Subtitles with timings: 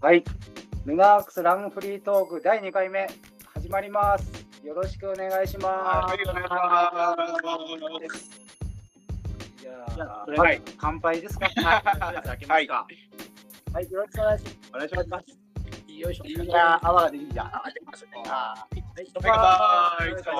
[0.00, 0.22] はい。
[0.86, 3.08] ルナークスランフリートーク第2回目
[3.52, 4.46] 始まります。
[4.64, 5.66] よろしくお願いします。
[5.66, 8.30] はい、お願いします。
[9.60, 9.72] じゃ
[10.06, 11.48] あ、あそれはい乾杯ですか？
[11.48, 12.68] はい。
[12.68, 12.86] は
[13.82, 15.26] い、よろしくお願いしお願いします。
[15.92, 16.24] よいしょ。
[16.26, 17.42] いや泡が出てきた。
[17.46, 18.10] あ、出ますね。
[18.28, 19.32] あはい、乾杯。
[20.24, 20.38] 乾杯。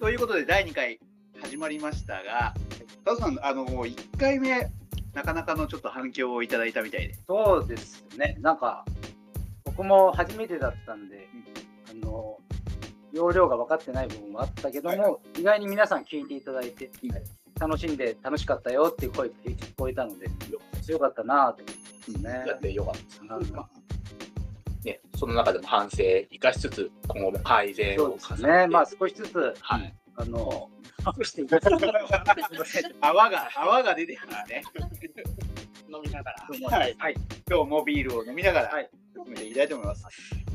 [0.00, 0.98] ということで第2回
[1.40, 2.52] 始まりましたが、
[3.06, 4.68] タオさんあの1回目
[5.14, 7.14] なかなかのちょっと反響をいただいたみたいで。
[7.28, 8.36] そうですね。
[8.40, 8.84] なんか
[9.64, 11.28] 僕も初めてだったんで、
[11.88, 12.36] あの
[13.12, 16.90] 容量が分かってない部分もあったけども、意外に皆さん聞いていただいて、
[17.60, 20.26] 楽しんで楽しかったよっていう声が聞こえたので、
[20.88, 22.44] よかったなと思いますね。
[22.48, 22.94] やってよかっ
[23.28, 23.68] た
[24.82, 25.98] ね、その中でも反省
[26.30, 28.66] 生かしつつ、今後も改善そうをですね。
[28.66, 29.94] まあ少しずつ、はい。
[30.16, 30.70] あの、
[31.18, 31.86] 隠していただいて
[33.00, 34.62] 泡が泡が出てるんですね。
[35.88, 36.48] 飲みながら。
[36.78, 36.96] はい。
[36.98, 37.14] はい。
[37.48, 40.04] 今日もビールを飲みながらはい進めていきたいと思います。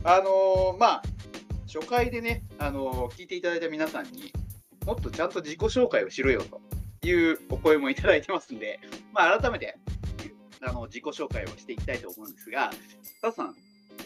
[0.03, 1.02] あのーまあ
[1.73, 4.34] 初回でね、あのー聞いていただいた皆さんに
[4.86, 6.59] もっとちゃんと自己紹介をしろよと
[7.08, 8.80] いうお声もいただいてますんで、
[9.14, 9.78] まあ改めて
[10.62, 12.72] あの自己紹介をしていきたいと思うんですが、
[13.22, 13.56] タツさん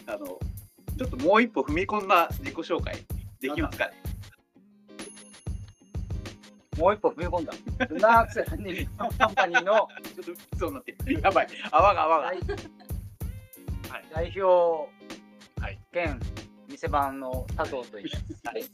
[0.06, 3.04] あのちょっともう一歩踏み込んだ自己紹介
[3.40, 3.94] できますかね？
[6.78, 7.52] もう一歩踏み込んだ。
[7.88, 11.20] ルナークスランニングカンパニーのちょっとそうなってる。
[11.20, 11.48] やばい。
[11.70, 12.24] 泡が泡が。
[12.24, 14.90] 代はい代表
[15.60, 16.20] はい兼
[16.68, 18.24] 店番の佐藤と言います。
[18.44, 18.64] はい。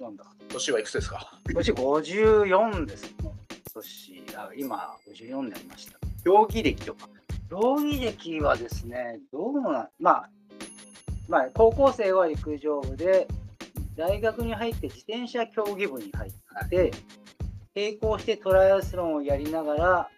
[0.00, 0.24] なんだ。
[0.48, 1.38] 年はいくつですか？
[1.54, 3.14] 年54です。
[3.74, 5.98] 年あ今54になりました。
[6.24, 7.08] 競技歴とか。
[7.50, 10.30] 競技歴はですね、どうなんまあ、
[11.28, 13.28] まあ、高校生は陸上部で、
[13.96, 16.90] 大学に入って自転車競技部に入って、
[17.74, 20.08] 並行してトライアスロンをやりながら、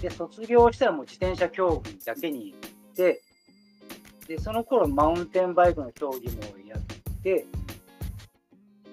[0.00, 3.22] で、卒業したらもう自転車競技だけに行って、
[4.26, 7.46] で、その頃マウンテンバイクの競技もやって、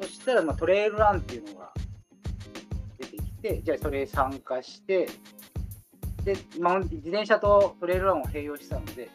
[0.02, 1.74] そしたらまあトレイルランっていうのが
[2.98, 5.10] 出てきて、じゃあそれ参加して、
[6.24, 9.10] で、マウン自転車とトレイルランを併用してたので、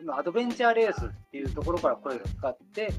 [0.00, 2.92] 今アドベンチャーレースっていうところから声がかかって、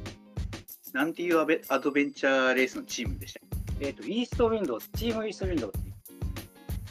[0.94, 3.40] なんていうアベアドベンチャーレースのチームでした
[3.82, 5.80] えっ、と、イーストウィンドウズ、チームイーストウィンドウズ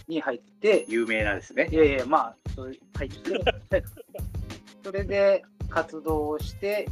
[0.09, 1.75] に入って、有名なですねい。
[1.77, 3.85] やいや、まあ、そういう入って、
[4.83, 6.89] それで活動をして、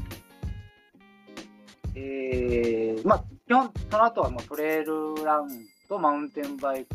[1.95, 5.49] えー、まあ、基本、その後はもうトレイルラン
[5.89, 6.95] とマウンテンバイク、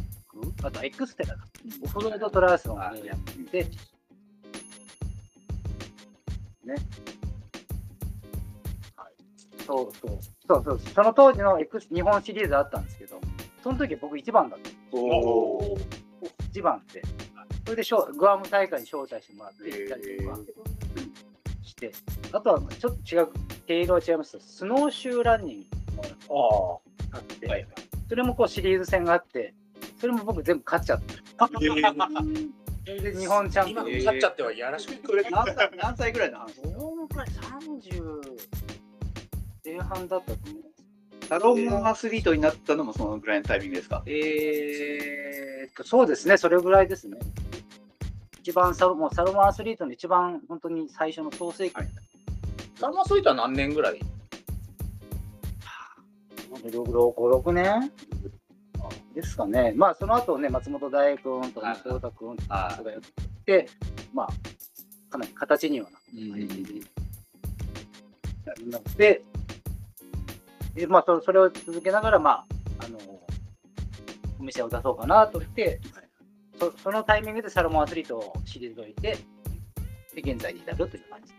[0.64, 1.44] あとエクステラだ。
[1.82, 3.64] オフロードトライアスロンをやって、
[6.64, 6.76] ね。
[9.66, 10.20] そうそう。
[10.48, 10.80] そうそう。
[10.80, 13.20] その当時のエクス日本シリーズあったんですけど、
[13.64, 14.70] その時僕一番だった。
[14.98, 15.78] おお。
[16.50, 17.02] 一番って。
[17.66, 20.40] それでしょグアム大会に招待してもらって行ったりとか
[21.64, 21.92] して、
[22.32, 23.28] あとはちょっと違う、
[23.68, 25.66] 毛色は違いますスノーシューランニン
[26.28, 26.82] グも
[27.14, 27.68] あって、はい
[28.10, 29.54] それもこうシリーズ戦があって、
[29.98, 31.14] それも僕全部勝っちゃって、
[32.84, 33.88] それで日本チャンピオン。
[33.88, 38.21] 今勝っちゃってはやらしくくれ 何歳何歳ぐらいの話どのくらい ?30 前
[39.84, 40.62] 半だったと思う。
[41.28, 44.04] サロンアスリートになったのもそのぐらいのタイミングですか？
[44.06, 47.18] えーっと、そうですね、それぐらいですね。
[48.42, 51.90] 一番サロもうサロマンアスリートの一番本当に最初の創世期、はい。
[52.76, 54.00] サルマソイトは何年ぐらい
[56.64, 57.92] ？5、6年
[59.16, 59.74] ですかね。
[59.76, 63.02] まあ、その後ね、松本大君とはい松本太君とはいかがやっ
[63.46, 63.70] て、
[64.14, 64.28] まあ、
[65.10, 65.98] かなり形にはな
[68.70, 69.24] なって、
[70.74, 72.46] で、まあそ、それを続けながら、まあ、
[72.80, 72.98] あの、
[74.40, 75.80] お店を出そうかなと言って、
[76.60, 79.18] そそのタイミングでサロモンアスリートを退いて、
[80.16, 81.34] で、現在に至るという感じ。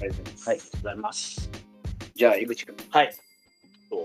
[0.00, 0.48] ありがとうございます。
[0.48, 1.50] はいありがとうございます。
[2.14, 3.14] じゃあ井口君はい。
[3.90, 4.04] と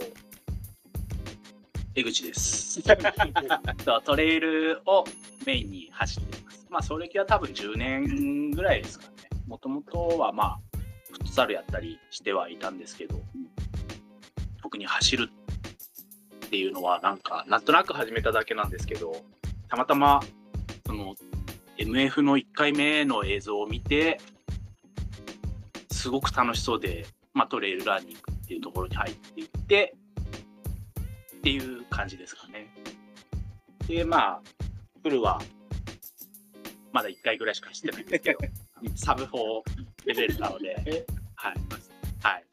[1.96, 2.81] 江口です。
[3.86, 5.04] とトレイルを
[5.46, 6.68] メインに走っています。
[6.69, 9.12] まあ、それ歴は多分10年ぐらいですかね。
[9.48, 10.60] もともとはまあ、
[11.12, 13.29] フットサルやったりしてはいたんですけど、特
[14.80, 15.30] に走る
[16.48, 19.16] っていうのはなんか、なんとなく始めただけなんですけど、
[19.68, 20.20] たまたま、
[20.88, 21.16] その、
[21.78, 24.20] MF の1回目の映像を見て、
[25.92, 29.96] すごく楽しそうで、まあ、トレイルランニングっていうところに入っていって、
[31.38, 32.68] っていう感じですかね。
[33.88, 34.42] で、まあ、
[35.04, 35.40] フルは、
[36.92, 38.40] まだ1回ぐらいしか走ってないんですけど、
[38.96, 39.38] サブ4
[40.06, 41.06] レベルなので、
[41.36, 41.56] はい。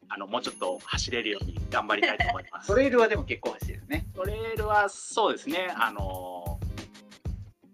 [0.09, 0.15] はい。
[0.15, 2.67] ああのもうちょっと走れるように頑張りたいと思います。
[2.67, 4.05] トレイルはでも結構走るね。
[4.15, 6.59] トレイルはそうですね、あの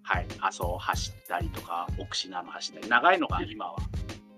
[0.04, 3.78] はい、阿蘇走ったりとか、奥信濃走ったり、長いのが今は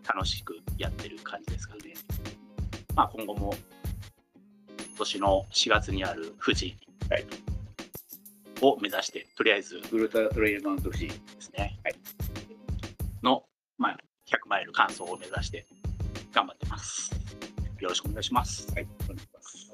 [0.07, 1.93] 楽しくやってる感じですからね。
[2.95, 3.53] まあ、今後も
[4.77, 6.77] 今年の4月にある富士
[7.09, 7.25] はい
[8.61, 11.07] を目指して、とりあえずウルトラトレイルマウント富士。
[11.07, 11.95] ですね、はい
[13.25, 13.43] の、
[13.77, 13.97] まあ、
[14.27, 15.65] 100マイル完走を目指して
[16.33, 17.14] 頑張ってます。
[17.85, 18.67] よろしくお願いします。
[18.73, 19.71] はい、お願いします。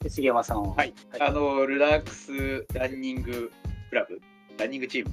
[0.00, 0.74] で杉山さんは？
[0.76, 3.52] はい、あの、ルラックスランニング
[3.90, 4.18] クラブ、
[4.58, 5.10] ランニングチーム、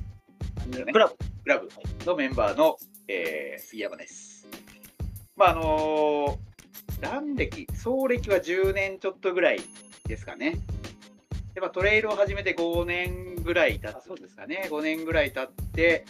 [0.93, 1.15] クラブ。
[1.43, 1.69] クラブ
[2.05, 2.77] のメンバーの、
[3.09, 4.47] えー杉山です。
[5.35, 6.39] まあ、あの
[7.01, 9.59] ラン歴、総歴は10年ちょっとぐらい
[10.07, 10.57] ですかね。
[11.53, 14.69] でまあ、トレイルを始めて5年ぐらい経つんですかね。
[14.71, 16.05] 5年ぐらい経って、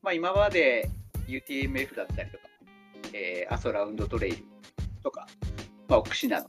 [0.00, 0.88] まあ、今まで
[1.26, 2.44] UTMF だったりとか、
[3.12, 4.55] えー、阿蘇ラウンドトレイル
[5.88, 6.42] まあ、奥信濃、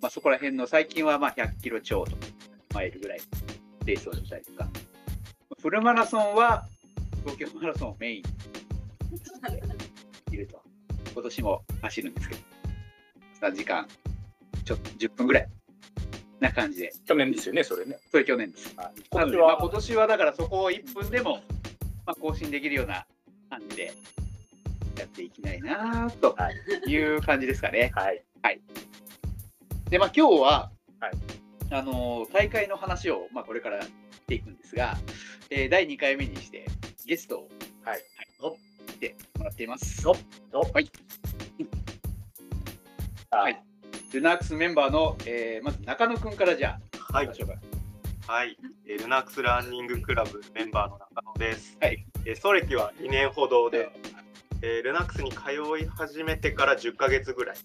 [0.00, 2.16] まあ、そこら辺の最近はまあ100キロ超とか
[2.74, 3.20] マイルぐらい
[3.84, 4.68] レースをしたりとか、
[5.60, 6.66] フルマラソンは
[7.20, 8.22] 東京マラソンをメイン
[10.32, 10.62] いると。
[11.12, 12.40] 今年も走るんですけど、
[13.42, 13.86] 3時間
[14.64, 15.48] ちょっと10分ぐらい
[16.40, 17.98] な感じで、去年ですよね、それね。
[18.10, 18.74] それ去年です。
[18.76, 21.42] なので、まあ、今年はだからそこを1分でも、
[22.06, 23.06] まあ、更新できるような
[23.50, 23.92] 感じで
[24.98, 26.34] やっていきたいなと
[26.86, 27.92] いう感じですかね。
[27.94, 28.22] はい。
[29.92, 31.12] で、まあ、今日は、はい。
[31.70, 33.90] あのー大会の話を、まあ、これからし
[34.26, 34.96] ていくんですが、
[35.50, 36.66] えー第2回目にして
[37.06, 37.48] ゲストを、
[37.84, 38.00] はい。
[38.40, 38.56] お
[38.90, 40.08] 来てもらっています。
[40.08, 40.16] おは
[40.80, 40.90] い。
[43.30, 43.62] はい。
[44.14, 46.78] ルナックスメンバーの、えーまず中野くんからじゃ
[47.10, 47.26] あ、はい。
[47.26, 48.56] 行きましょうかはい、
[48.86, 51.76] えールナックスランニングクラブメンバーの中野です。
[51.82, 52.02] はい。
[52.24, 53.90] えー、総歴は2年ほどで、
[54.62, 57.56] えールナックスに通い始めてから10ヶ月ぐらい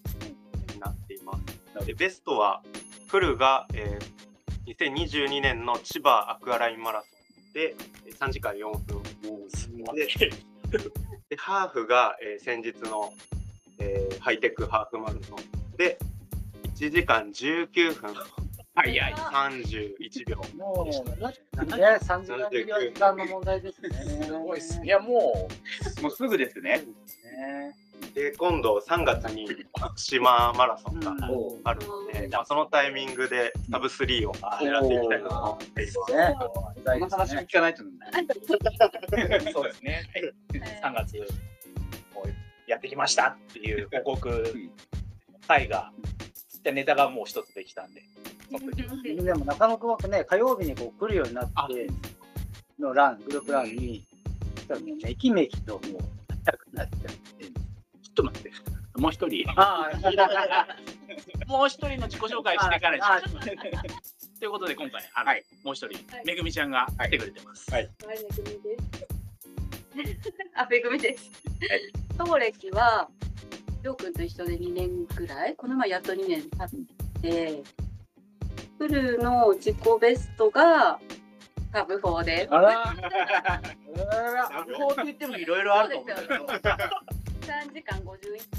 [0.78, 1.32] になっていま
[1.80, 1.86] す。
[1.86, 2.62] でベストは
[3.08, 4.18] フルが、えー
[4.68, 7.74] 2022年の千葉アクアラインマラソンで
[8.06, 9.02] えー3時間4分
[9.94, 10.06] で
[11.30, 13.12] でハーフが、えー先日の、
[13.78, 15.98] えーハイテクハーフマラソンで
[16.76, 18.14] 1時間19分
[18.74, 19.12] 早い。
[19.12, 21.02] 31秒もう、ね、
[21.56, 23.90] 3時間時間の問題ですね。
[23.90, 24.86] すごいっすね。
[24.86, 25.48] いや、も
[26.00, 26.78] もうすぐですね。
[26.78, 27.74] ね。
[28.14, 29.48] で今度3月に
[29.96, 31.18] 島マラソンがうん
[31.64, 36.12] あるので、まあ、そのタイミンングでサブ3を狙っていきたいなと思っています。
[36.12, 36.34] ね。
[36.38, 37.90] この話も聞かないとね。
[39.48, 40.10] う、そうですね。
[40.82, 41.16] 3月、
[42.66, 44.44] やってきましたっていう報告
[45.46, 45.92] 会が、
[46.64, 48.02] ネタがもう一つできたんで、
[49.22, 51.88] でも中野君はね、火曜日にこう来るようになって
[52.78, 54.04] のラン、グループランに、
[54.68, 55.82] うめきめきともう
[56.44, 57.37] 早くなっちゃって。
[58.18, 58.50] ちょっと待って、
[58.96, 59.90] もう一人、あ
[61.46, 63.06] もう一人の自己紹介してからにし
[64.40, 65.44] ということで、今回、あのはい。
[65.62, 67.70] もう一人はい、めぐみちゃんが来てくれてます。
[67.70, 67.88] はい。
[68.04, 68.76] はい、めぐみで
[70.16, 70.20] す。
[70.56, 71.30] あ、めぐみです。
[71.70, 71.92] はい。
[72.18, 73.08] 当歴は、
[73.84, 77.62] りょうくんと一緒で2年くらい、この前やっと2年経って、
[78.78, 80.98] フルの自己ベストが
[81.72, 82.48] タブ4で。
[82.48, 82.54] す。
[82.54, 86.68] あら、ラブホって言ってもいろいろあると思うけど。
[87.48, 88.04] 3時間51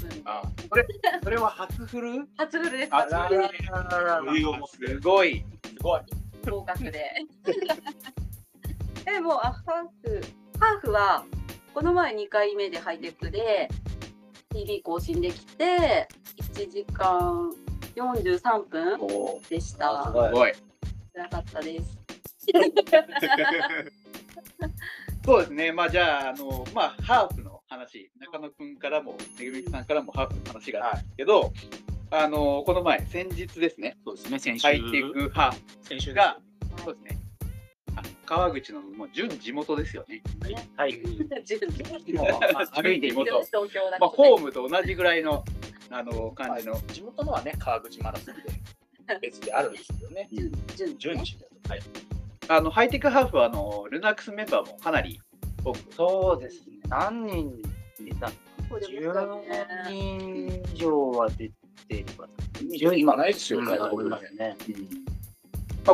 [0.00, 0.22] 分で。
[0.24, 0.86] あそれ
[1.22, 2.26] それは初フル？
[2.36, 2.94] 初フルです。
[2.94, 3.48] あ初フル
[4.66, 5.44] すごい。
[5.64, 6.00] すごい。
[6.50, 7.12] 合格で。
[9.04, 10.20] でもあハーフ、
[10.58, 11.24] ハーフは
[11.72, 13.68] この前2回目でハイテクで
[14.52, 17.52] TV 更新できて1時間
[17.94, 18.98] 43分
[19.48, 20.04] でした。
[20.06, 20.52] すごいすごい。
[21.14, 21.98] 辛かったです。
[25.24, 25.72] そうですね。
[25.72, 31.52] まあじゃあ、あの、まあハーフの話、中野くんからも、めぐみさんからもハーフの話があるんですけど、
[32.10, 34.66] あの、この前、先日ですね、そうですね、先週。
[34.66, 36.38] ハイテクハーフ先週が、
[36.84, 37.18] そうですね、
[37.94, 40.20] あの川口のもう準地元ですよね。
[40.76, 40.94] はい。
[42.74, 43.24] 歩いていくと。
[43.24, 45.44] 東京だまあ、ホームと同じぐらいの、
[45.90, 48.42] あの、感じの、地元のはね、川口マラソンで
[49.22, 50.28] 別であるんですけどね。
[50.32, 51.68] 順順順次だと。
[51.68, 51.80] はい。
[52.48, 55.20] あの、ハイテクハーフは、あの、ルナックスメンバーもかなり
[55.96, 56.76] そうですね。
[56.88, 57.62] 何人
[58.06, 58.34] いたこ
[58.70, 61.50] こでもしたね10人以上は出
[61.88, 62.28] てるかな。
[62.60, 63.76] 10今ないですよ、うんね。
[63.78, 63.86] ま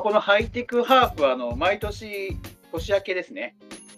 [0.01, 2.37] あ、このハイテクハーフはあの毎年
[2.73, 3.57] 年明けですね、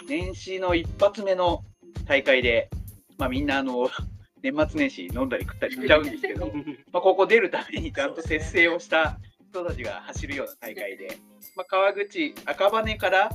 [0.09, 1.65] 年始の一発目の
[2.07, 2.71] 大会で、
[3.19, 3.91] まあ、みんなあの
[4.43, 6.47] 年末年始飲んだり食ったりしちゃうんですけど、
[6.93, 9.19] まあここ出るためにちゃんと節制をした
[9.51, 11.19] 人たちが走るような大会で、
[11.57, 13.31] まあ、川口、赤羽から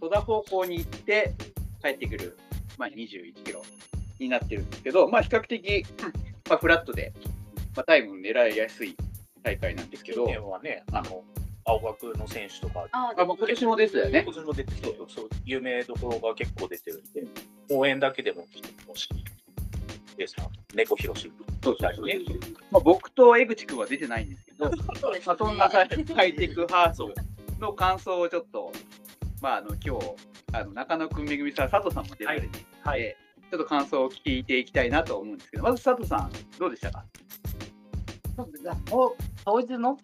[0.00, 1.34] 戸田方向に行って
[1.82, 2.38] 帰ってくる、
[2.78, 3.62] まあ、21キロ
[4.18, 5.84] になってるんですけど、まあ、比較的、
[6.48, 7.12] まあ、フラットで
[7.76, 8.96] まあ、タイム狙いやすい
[9.42, 11.24] 大会なんですけど、はね、あの、
[11.64, 14.22] 青学の選手とか、ああもう今年もですよね。
[14.24, 17.24] 今年も出てきて、そう、有名どころが結構出てるんで、
[17.70, 19.08] 応援だけでも来てほし
[20.14, 20.48] いですか。
[20.74, 21.32] 猫ひろし。
[21.64, 22.18] そうそうね
[22.72, 24.70] まあ、僕と江口君は出てないんですけど、
[25.00, 25.26] そうですね。
[25.26, 27.14] まあ、そんなハイハイテクハーフ
[27.60, 28.72] の感想をちょっと、
[29.42, 30.14] まあ、あの今日
[30.52, 33.16] あの中野くん、めぐみさん、佐藤さんも出られていて、はい
[33.50, 37.04] ちょっと感想を聞いていきたいなと思うんですけど、まず佐藤さん、どうでしたか？
[39.44, 39.98] 当日の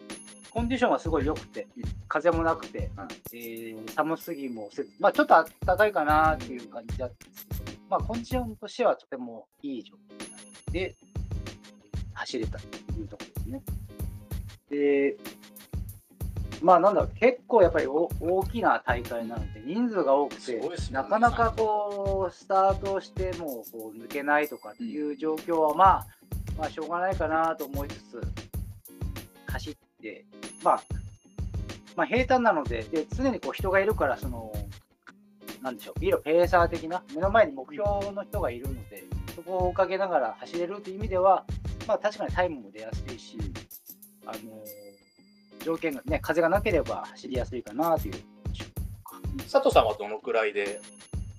[0.50, 1.68] コンディションはすごい良くて、
[2.08, 2.90] 風もなくて、
[3.32, 9.94] えー寒すぎもせず、まあ、ちょっと暖かいかなっていう感じだったんですけど、まあ、コンディションとしてはとてもいい状
[10.68, 10.96] 況で
[12.12, 12.66] 走れたと
[12.98, 13.62] いうところですね。
[14.68, 15.16] で、
[16.62, 20.68] まあなんだろう、結構やっぱりお大きな大会なので、人数が多くて、ね。
[20.90, 26.06] なかなかこう、スタートしてもこう抜けないとかっていう状況は、まあ、
[26.58, 28.20] まあ、しょうがないかなと思いつつ、
[29.46, 30.24] 走って、
[30.64, 30.82] まあ、
[31.96, 34.52] まあ、平坦なので、で常にこう人がいるから、その、
[35.62, 39.04] なんでしょう、ビルペーサー的な、目の前に目標の人がいるので、
[39.36, 41.44] そこを追いかけながら走れるという意味では、
[41.86, 43.38] まあ、確かにタイムも出やすいし、
[44.26, 44.62] あの
[45.58, 48.14] 条件がね、風がなければ走りやすいかなという。
[49.50, 50.80] 佐藤さんはどのくらいで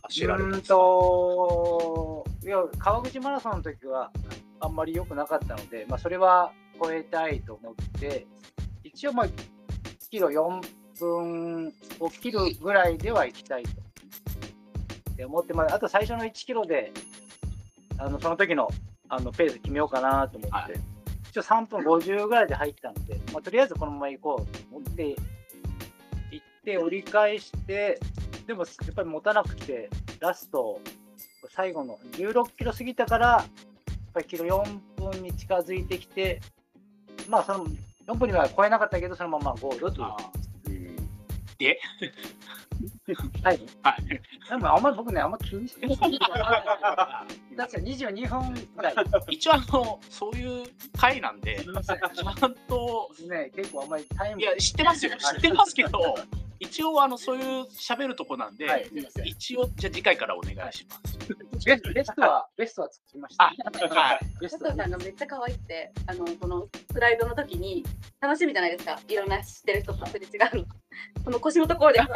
[0.03, 0.75] 走られたうんんですか？
[0.75, 4.11] と、いや、川口マラソンの時は
[4.59, 8.27] あんまり良くなかったので、まあ、それは超えたいと思って、
[8.83, 9.27] 一応、まあ、
[10.09, 10.61] キロ4
[10.99, 13.69] 分を切るぐらいでは行きたいと
[15.15, 16.91] で思って、まあ、あと最初の1キロで、
[17.97, 18.69] あのその時の
[19.09, 20.73] あのペース決めようかなと思って、はい。
[20.73, 20.98] 一
[21.39, 25.15] 応3分50ぐらいで入ったので、まあ、とりあえずこのまま行こうと思って、
[26.31, 27.99] 行って折り返して、
[28.45, 30.79] でもやっぱり持たなくて、ラスト、
[31.55, 33.45] 最後の16キロ過ぎたから、やっ
[34.13, 36.41] ぱりキロ4分に近づいてきて、
[37.27, 37.65] まあ、その
[38.07, 40.97] 4分には超えなかったけど、そのままゴールという。
[41.57, 41.79] で、
[43.15, 43.59] はい。
[43.83, 44.49] はい。
[44.49, 45.97] でもあんまり僕ね、あんま気にしてない。
[45.97, 48.95] 確か22分ぐらい
[49.29, 55.17] 一応あの、そういう回なんで、ちゃんと、ね、結構あんまりタイムいや、知ってますよ。
[55.17, 56.15] 知ってますけど、
[56.59, 58.89] 一応あの、そういう喋るとこなんで、はい
[59.25, 61.17] 一応、じゃあ次回からお願いします。
[61.65, 63.45] ベスベストは、ベストはつきました。
[63.45, 63.53] あ
[63.95, 64.19] はい。
[64.41, 67.85] ベストさんがめっちゃ可愛くて、あのこのスライドの時に
[68.19, 68.99] 楽しみじゃないですか。
[69.07, 70.65] いろんな知ってる人とすれ違うの。
[71.23, 72.01] この腰のところで。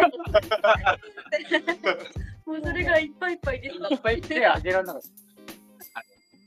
[2.46, 3.76] もうそれがいっぱいいっぱいです。
[3.76, 5.02] いっぱい手あげられなかっ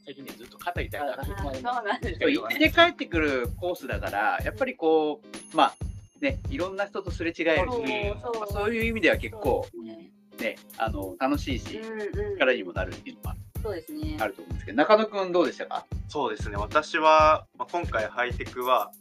[0.07, 2.47] 最近ね、ずっと肩痛いからそうなんですでもよ。
[2.49, 5.21] 行って帰ってくるコースだから、やっぱりこ
[5.53, 5.75] う、まあ、
[6.20, 7.82] ね、いろんな人とすれ違えるし、そう
[8.23, 8.40] そう。
[8.40, 10.11] まあそういう意味では結構、ね。
[10.38, 12.35] ね、あの楽しいし、うんうん。
[12.35, 14.16] 力にもなるっていうのはそうですね。
[14.20, 15.87] あると思うんですけど、中野くんどうでしたか？
[16.08, 18.92] そうですね、私は、まあ、今回ハイテクは、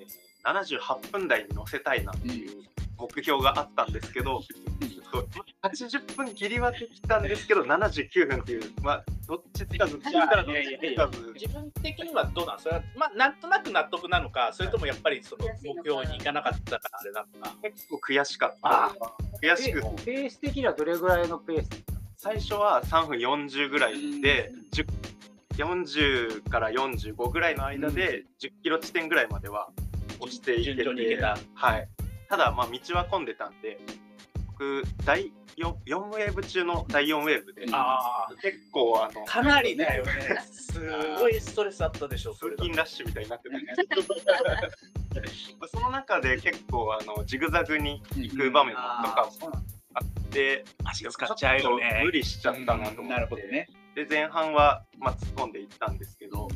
[0.00, 0.08] えー
[0.44, 2.62] 78分台に乗せたいなっていう
[2.96, 4.40] 目標があったんですけど、
[5.12, 5.28] そう
[5.62, 12.58] 80分切りはできたんですけど、79分っていう、まあ、どっちつかず、どっちつかずいやいやいやつかず自分的にはどうなん？
[12.58, 17.54] それは、まあ、なんとなく納得なのか、それともやっぱりその目標に行かなかったからあれなのか。
[17.62, 19.46] 結構悔しかっあた。
[19.46, 19.82] 悔しく。
[19.82, 21.68] ペペース的にはどれぐらいのペース？
[22.16, 24.86] 最初は3分40ぐらいで、10
[25.58, 29.68] 40から45ぐらいの間で10キロ地点ぐらいまでは
[30.20, 31.36] 落ちていけ順調に行けて、た。
[31.54, 31.88] はい、
[32.28, 33.80] ただまあ道は混んでたんで
[34.46, 37.66] 僕第 4, 4ウェーブ中の第4ウェーブで。
[37.72, 40.12] あ結構あのあ、かなりだよね。
[40.50, 40.80] す
[41.18, 49.52] ごいストレスあったでしょ、そ通勤ラッシュみたいになってたんですけどその中で結構あのジグザグに行く場面とかも
[49.94, 53.68] あって足使っちゃうよね無理しちゃったなと思って、なるほどね。
[53.94, 56.48] で前半は、まあ、突っ込んでいったんですけど、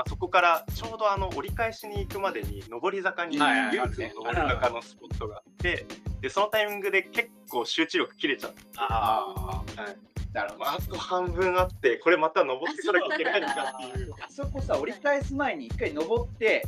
[0.00, 5.84] まあ、そこからちょうどあの折り返しに行くまでに上り坂に唯一の上り坂のスポットがあって
[6.22, 9.96] でそのタイミングで結構集中力切れちゃって、あはい
[10.32, 10.70] なるほど。
[10.70, 14.12] あと半分あってこれまた登ってこなきゃいけないのかっていう。
[14.12, 16.62] あそこさ、折り返す前に一回登って。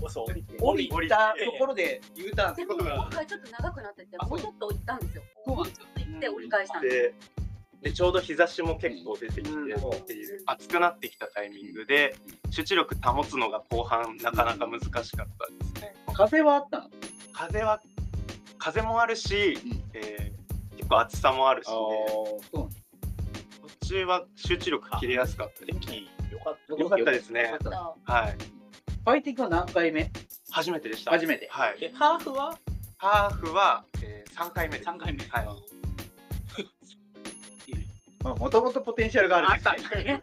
[0.61, 5.23] 降りたところで U ターンすることが今回ちょっと長くなってて、あもうちょっと行ったんですよ。
[5.23, 7.42] ちょっと行って折り返したんです。
[7.83, 12.15] ででちょうど日差しも結構出てきてっていう暑くなってきたタイミングで
[12.51, 15.27] 集中力保つのが後半なかなか難しかったで
[15.79, 15.95] すね。
[16.15, 16.91] 風はあったの？
[17.33, 17.81] 風は
[18.59, 20.33] 風もあるし、うんえー
[20.77, 22.69] 結構暑さもあるしでそう
[23.81, 25.79] 途中は集中力切れやすかったです。
[25.79, 26.75] 天気良かった。
[26.75, 28.33] よかったですねよかったそうはい。
[28.33, 30.11] ファイティングは何回目？
[30.51, 31.13] 初めてでした。
[31.13, 31.49] 初めて。
[31.51, 31.77] はい。
[31.81, 32.59] え、ハーフは？
[32.97, 34.91] ハーフは、えー、3回目です。
[34.91, 35.25] 3回目。
[35.27, 35.82] はい。
[38.23, 40.21] もともとポテンシャルがあるんですね。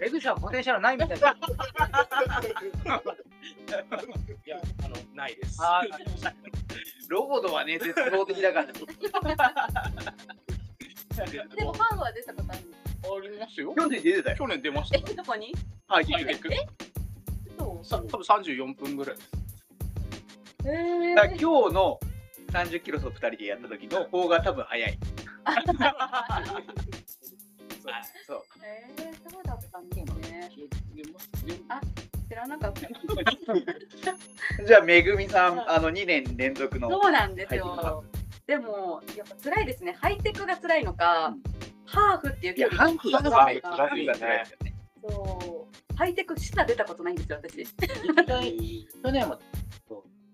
[0.00, 1.26] 江口さんポテンシャルないみたいな。
[1.30, 1.30] い
[4.50, 5.58] や、あの、ないです。
[5.62, 5.82] あ
[7.08, 8.72] ロボドはね、絶望的だから。
[8.72, 8.80] で
[11.64, 13.74] もハーフは出たことあるんですありますよ。
[13.74, 14.36] 去年出てたよ。
[14.36, 15.00] 去年出ましたえ。
[15.14, 15.52] どこに？
[15.88, 16.34] はい、ハイテ
[17.82, 19.30] さ多分34分ぐらいです。
[20.66, 21.98] へだから今日の
[22.52, 24.98] 30キロ走2人でやった時の方が多分早い。
[28.26, 28.42] そう。
[28.64, 30.50] えー、そうだったんですね。
[32.28, 32.82] 知らなかった。
[34.64, 36.90] じゃあ、めぐみさん、あの2年連続の。
[36.90, 38.04] そうなんですよ。
[38.46, 39.96] でも、やっぱ辛いですね。
[40.00, 41.34] ハイテクが辛いのか、
[41.86, 44.44] ハーフっていう距離ハーフが辛いですね。
[45.08, 45.96] そう。
[45.96, 47.66] ハイテクしか出たことないんですよ、私。
[47.66, 49.38] 去年は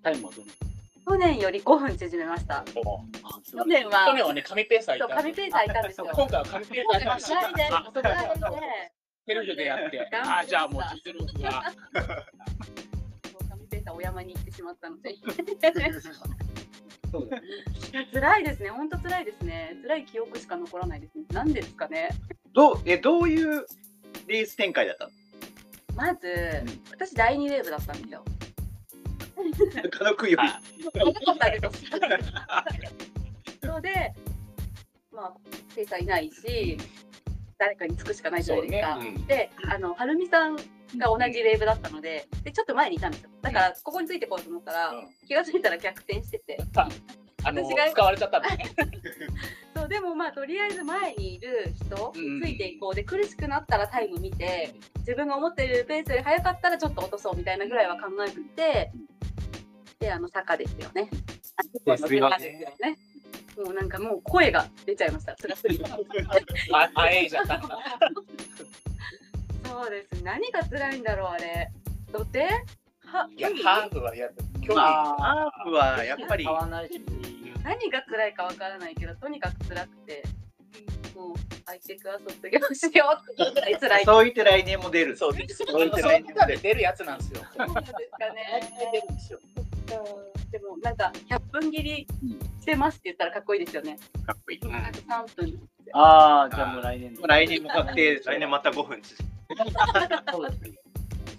[0.02, 0.73] タイムはどの
[1.06, 2.64] 去年より5分縮めました。
[2.64, 6.08] 去年は、去年はね、紙ペーサーいそう、た紙ペーサーいたんですよ。
[6.12, 7.70] 今回は紙ペーサーいたんですよ辛いで、で。
[9.26, 11.72] セルフでやって、ああ、じゃあもう実力が。
[13.48, 15.14] 紙ペーサーお山に行ってしまったので。
[17.12, 17.30] そう。
[18.12, 19.76] 辛いですね、本当辛いですね。
[19.82, 21.24] 辛い記憶しか残らないですね。
[21.32, 22.08] なんでですかね。
[22.54, 23.66] どうえどういう
[24.26, 25.10] レース展開だったの？
[25.94, 26.26] まず、
[26.90, 28.24] 私第2ウェーブだったんですよ。
[29.90, 30.48] 他の区より。
[30.48, 30.60] あ
[31.04, 31.90] なかったんですよ。
[33.64, 34.12] そうで、
[35.12, 35.34] まあ、
[35.74, 36.78] ペーサーいないし、
[37.58, 38.98] 誰かにつくしかないじゃないですか。
[38.98, 40.62] ねうんで、あの、はるみさんが
[41.08, 43.30] 同じウェーブだったので、で、ちょっと前にいたんですよ。
[43.42, 46.58] だから、ここについてこうと思ったら、うん気がついたら逆転してて。
[47.44, 48.70] あの私が使われちゃったんだね。
[49.76, 52.94] そう、でもまあ、とりあえず前にいる人うんについていこう。
[52.94, 58.92] で、苦しくなったらタイム見て、自分が思っているペースより速かったらちょっと落とそうみたいなぐらいは考えてて、
[59.98, 61.10] で、あの、坂ですよね。
[61.86, 62.96] あですよね。
[63.56, 65.36] もうなんかもう声が出ちゃいました。
[65.36, 65.84] 辛すぎて。
[66.72, 67.60] あ、あえいじゃった。
[69.68, 70.22] そうです。
[70.22, 71.70] 何が辛いんだろう、あれ。
[72.12, 72.48] 土手は
[73.36, 74.28] いや、ハーフはや
[74.60, 75.00] 距ま離。
[75.00, 77.00] あ、ハーフはやっぱり買わないし。
[77.62, 80.22] 何が辛いかわからないけど、とにかく辛くて、
[81.14, 84.04] もう、ハイテクは卒業しようってぐらい辛い。
[84.04, 85.16] そう言って来年も出る。
[85.16, 85.58] そうです。
[85.58, 87.40] そうそういう中で出るやつなんですよ。
[87.56, 87.98] そうなんですか
[88.34, 88.72] ね。
[88.92, 89.38] 出るんですよ。
[90.50, 92.06] でも、なんか、100分切り
[92.60, 93.98] してますって言ったらかっこいいですよね。
[94.26, 94.66] かっこいい。
[94.66, 95.68] んあと3分。
[95.92, 97.26] ああ、じゃあもう来年度。
[97.26, 98.28] 来年も確定です。
[98.28, 99.18] 来年また5分縮
[100.32, 100.78] そうですね。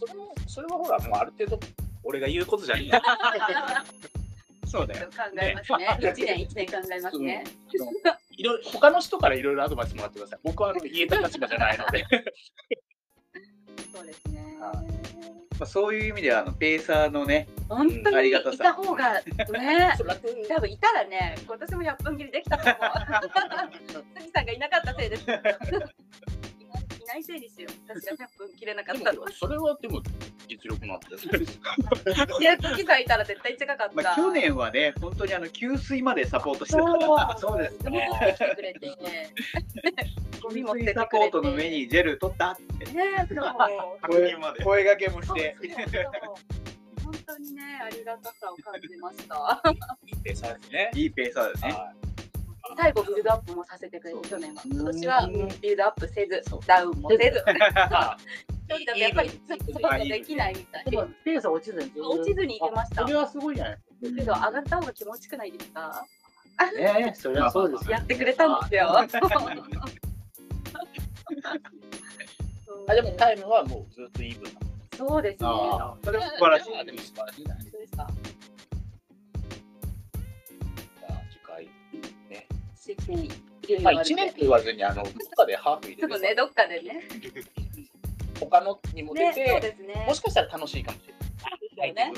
[0.06, 1.60] それも、それはほら、もうある程度、
[2.04, 3.02] 俺が言うことじゃねえ。
[4.68, 5.08] そうだよ。
[5.08, 5.88] 考えますね。
[6.02, 7.44] 1年、一年考えますね。
[8.32, 10.40] いろいろ他の人からいろいろアドバイスもらってください。
[10.44, 12.06] 僕はあの言えた立場じゃないので。
[13.94, 14.58] そうですね。
[14.60, 14.74] ま
[15.62, 19.24] あ、そういう意味ではあのペーサーのね、本当にいありがたさた方がね。
[20.50, 24.06] 多分いたらね、今年も100分切りできたと思う。
[24.20, 25.26] 杉さんがいなかったせいです。
[27.18, 27.70] いないいないですよ。
[27.88, 29.28] 私が100 分切れなかったのでも。
[29.30, 30.02] それはでも
[30.48, 31.08] 実力なんで。
[32.42, 33.94] いや、杉さんいたら絶対近かった。
[33.94, 38.10] まあ、去年はね、本当にあの給水までサポートしてたそうから、そうです ゴミね。
[38.10, 38.98] 持ってくれて、
[40.42, 40.94] ゴミ持って。
[40.94, 43.38] サポートの上にジェル取ったってね、そう。
[44.02, 44.64] 確認まで。
[44.64, 45.56] 声掛けもして。
[47.04, 49.62] 本当にね、ありがたさを感じました。
[50.08, 50.92] いいペーサーですね。
[50.96, 51.74] いいペーサーだね。
[51.74, 51.94] は
[52.78, 54.62] 最後ビルドアップもさせてくれて、去年は。
[54.66, 57.44] 今年はうんビルドアップせずダウンもせず。
[57.46, 58.18] だ
[58.94, 60.98] とやっぱりそうできないみたいで。
[60.98, 61.92] も、ペースは落ちずに。
[62.02, 63.78] 落ちずにいけましたあそれはすごいじゃない？
[64.16, 66.06] けど上がった方が気持ちくないですか？
[66.76, 67.92] ねえ、それはそうですよ。
[67.92, 68.98] やってくれたんですよ。
[72.88, 74.60] あでもタイムはもうずっとイーブンな
[74.98, 75.50] そうですね。
[75.50, 76.76] ああ、それは素晴らしい。
[76.78, 77.56] あでも素晴らしいね。
[77.72, 78.08] そうですか。
[82.90, 82.96] ね。
[82.98, 83.26] 一年
[83.80, 87.08] いまあ1年と言わずにあのどっかでハーフ入れてちょっとね、どっかでね。
[88.40, 90.14] 他のにも出ね、そうて、ですねも。
[90.14, 91.14] しかしたら楽しいかもしれ
[91.94, 92.14] ない。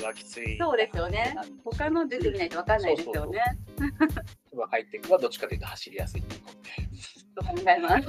[0.58, 1.34] そうですよね。
[1.64, 3.40] 他の出てみないとわかんないですよね。
[4.70, 6.70] 入っていくはどっちかというと走りやすいと思って。
[7.38, 8.06] 考えます。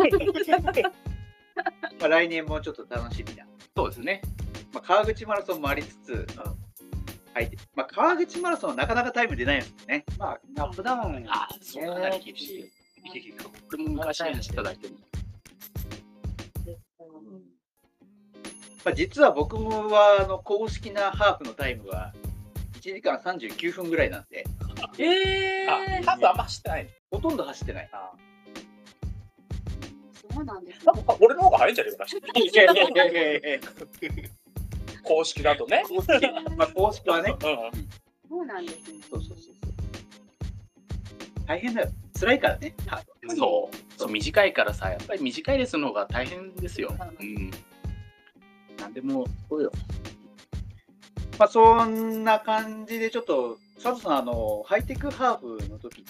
[1.99, 3.45] まあ、来年もちょっと楽しみな。
[3.75, 4.21] そうですね。
[4.73, 6.27] まあ、川口マラソンもありつつ、
[7.39, 10.03] はいまあ、川口マラソンはなかなかタイム出ないですね。
[10.17, 11.25] まあ、アップダウン。
[11.29, 12.71] あそうかなり厳しい。
[13.71, 14.97] これも昔走っただけに。
[18.83, 22.13] まあ、実は僕もはあの公式なハーフのタイムは
[22.81, 24.43] 1時間39分ぐらいなんで、
[24.97, 26.89] えあ、えハーフあんま走ってない。
[27.09, 27.89] ほとんど走ってない。
[30.33, 32.41] そうなんです多分俺の方が早いんじゃないかな。
[32.41, 33.59] いやいやいやいやいや
[35.09, 35.83] 公式だとね。
[35.87, 36.07] 公式
[36.55, 37.35] まあ、公式はね。
[37.41, 37.89] うん
[38.29, 38.99] そうなんですね。
[39.09, 39.55] そうそうそうそう。
[41.47, 41.89] 大変だよ。
[42.19, 42.75] 辛いからね。
[43.35, 43.99] そう。
[43.99, 46.93] そう短いからさ、やっぱり短いレースの方が大変ですよ。
[47.19, 47.49] うん。
[48.79, 49.71] なんでも、そうよ。
[51.39, 56.05] まあ、そんな感じで、ちょっと、佐藤さん、あの、ハイテクハーフの時に、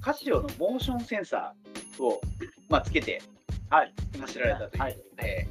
[0.00, 2.20] カシオのモーションセンサーを、
[2.68, 3.22] まあ、つけて、
[3.70, 3.92] はい。
[4.20, 5.48] 走られたというはいことで、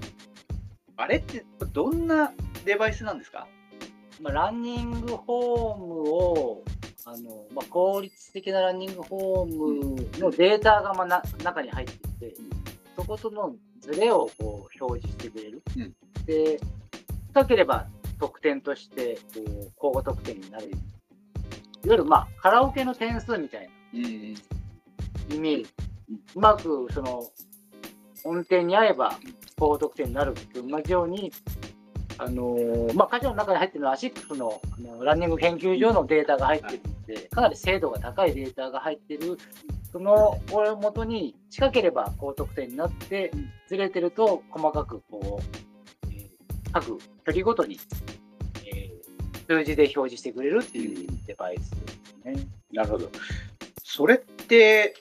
[0.97, 2.33] あれってどんな
[2.65, 3.47] デバイスなんですか？
[4.21, 6.63] まあ、ランニングフォームを
[7.05, 12.35] あの、まあ、効率的なランニングフォームのデータがまあな中に入っていて、
[12.95, 15.63] そことのズレをこう表示してくれる。
[15.77, 15.93] うん
[16.25, 16.59] で、
[17.33, 17.87] 高ければ
[18.19, 20.69] 得点としてこう高得点になる。
[20.69, 20.77] いわ
[21.85, 24.03] ゆる、まあ、カラオケの点数みたいなうん。
[24.03, 24.37] イ
[25.31, 25.69] メージ。
[26.35, 27.23] うまくその
[28.23, 29.17] 音程に合えば
[29.63, 31.31] 高得点になると同じように、
[32.17, 39.37] あのーまあ、箇所の中に入っているのはアシックスのあのランニング研究所のデータが入っているので、かなり精度が高いデータが入っている、
[39.91, 43.31] そのこれをもとに近ければ高得点になって、
[43.67, 47.79] ずれてると細かくこう、えー各距離ごとに、
[48.65, 48.93] えー
[49.47, 52.47] 数字で表示してくれるっていうデバイスですね。
[52.71, 53.09] なるほど。
[53.83, 54.95] それって、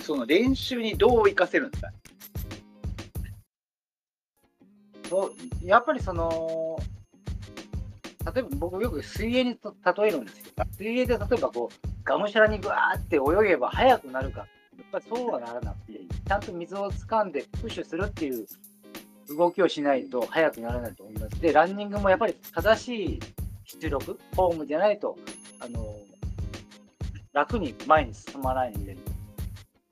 [0.00, 1.90] その練習にどう活かせるんですか？
[5.08, 6.78] そうやっぱりその、
[8.34, 14.46] 例えば僕よく水泳に例えるんですけど、水泳で例えばこう、がむしゃらにぐわーって泳げば速くなるか、や
[14.82, 18.46] っぱりそうはならなくて、ちゃんと水を掴んでプッシュするっていう
[19.36, 21.40] 動きをしないと速くならないと思います。
[21.40, 23.20] で、ランニングもやっぱり正しい
[23.64, 25.16] 出力、フォームじゃないと、
[25.60, 25.96] あの、
[27.32, 28.96] 楽に前に進まないので、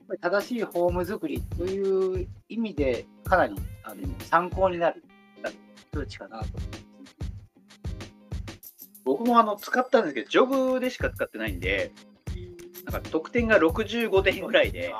[0.07, 5.05] ぱり正しいフォーム作りという意味で、かなりあの参考になる
[5.93, 6.47] 数値かなと。
[9.05, 11.93] 僕もあの使ったんですけど、ジョグでしか使ってないんで、
[12.85, 14.95] なんか得点が65点ぐらいで、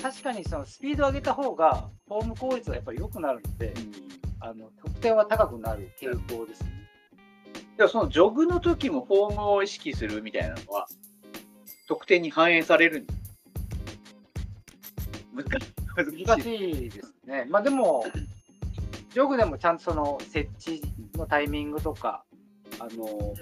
[0.00, 3.74] 確かにそのスピードを上げた方が、フォーム効率がやっぱり良くなるので、
[4.40, 6.70] あの得点は高くなる傾向ですね。
[7.76, 10.86] でもそのジョグの時もフォームを意識するみたいなのは、
[11.86, 13.23] 得点に反映されるんです
[15.34, 16.90] 難しい。
[16.90, 17.46] ですね。
[17.50, 18.04] まあでも、
[19.10, 20.82] ジョグでもちゃんとその設置
[21.14, 22.24] のタイミングとか、
[22.80, 23.34] あの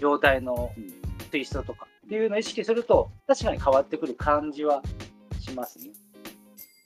[0.00, 0.72] 状態の
[1.30, 4.82] ツイストとかっていうのを意識すると、確かに変わってくる感じは
[5.40, 5.90] しますね。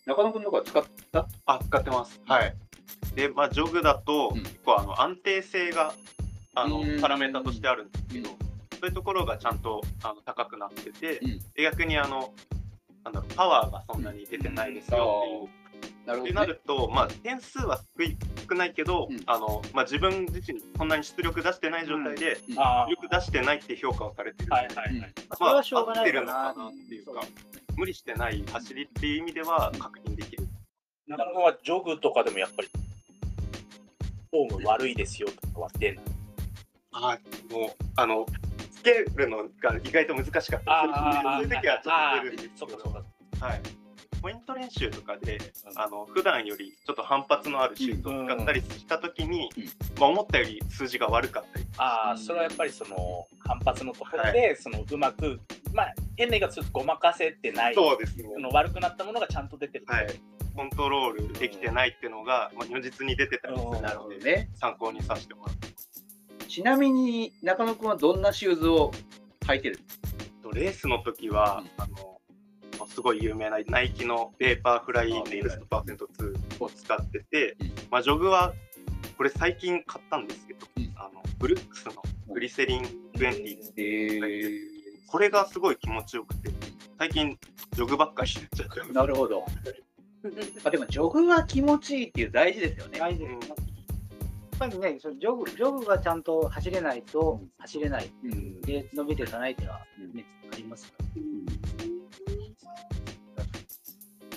[0.07, 1.26] 中野君とか使った？
[1.46, 2.20] あ、使ってます。
[2.26, 2.55] はい。
[3.14, 5.94] で、まあ、ジョグだと、うん結構あの安定性が
[6.55, 8.35] あのうんパラメータとしてあるんですけど、そ
[8.83, 12.33] ういうところがちゃんとあの高くなってて、うんで逆にあの
[13.06, 15.48] なんだろうパワーがそんなに出てないですよ
[16.06, 16.34] なるっていう。
[16.34, 17.80] ってなると、まあ、点数は
[18.48, 19.22] 少ないけど、うん。
[19.26, 22.58] あのまあ、自分自身そんなに出力出してない状態で、うん。
[22.58, 24.52] あ出力出してないって評価をされてる。
[24.52, 25.12] はいはいはい。
[25.38, 27.20] それはしょうがないかな合ってるのかなっていうか、
[27.76, 30.48] 無理してない走りっていう意味では確認できる。
[31.06, 32.68] 中野君はジョグとかでもやっぱり、
[34.32, 36.04] フォーム悪いですよとかは出ない。
[36.90, 37.18] あ
[37.50, 38.45] もうあのつ
[38.87, 41.22] けるのが意外と難しかった。
[41.22, 43.05] そういう時はちょっと出るんですけど。
[43.38, 43.61] はい、
[44.22, 45.38] ポイント練習とかで、
[45.75, 49.64] あの普段よりちょっと反発のあるシュートを使ったりした時に、うん
[49.99, 51.66] まあ、思ったより数字が悪かったり。
[51.79, 55.40] ああ、それはやっぱりその反発のところで、そのうまく、
[55.72, 58.25] まあ、変な言い方するとごまかせてない、そうですね。
[58.35, 59.85] その悪くなったものがちゃんと出てる。
[59.88, 60.07] はい。
[60.55, 64.49] コントロールできてないっていうのが、まあ、如実に出てたりするので。
[64.55, 65.68] 参考にさせてもらって
[66.48, 68.92] ちなみに中野君はどんなシューズを
[69.46, 69.78] 履いてる？
[70.42, 71.82] とレースの時は、うん。
[71.82, 72.20] あの
[72.78, 77.72] まあすごい有名なナイキのペーパーフライネイルスパーセント2を使ってて、うん。
[77.90, 78.54] まあ、ジョグは
[79.16, 80.92] これ最近買ったんですけど、うん。
[80.96, 81.94] あのブルックスの
[82.32, 82.82] グリセリン
[83.14, 84.50] 20え
[85.06, 86.50] これがすごい気持ちよくて
[86.98, 87.38] 最近
[87.72, 88.92] ジョグばっかりしちゃって。
[88.92, 89.44] なるほど。
[90.64, 92.98] あでもジョグは気持ちいいっていう大事ですよね。
[92.98, 93.65] 大事です
[94.58, 98.60] ぱりね、そのジョグジョグがちゃんと走れないと走れない、うん。
[98.62, 99.80] で伸びていかないっていうのは、
[100.14, 100.92] ねありますか？
[103.36, 103.44] ら。